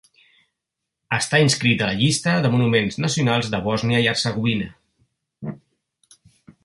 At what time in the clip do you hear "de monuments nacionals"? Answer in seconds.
2.45-3.51